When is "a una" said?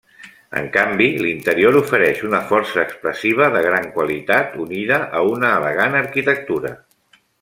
5.21-5.53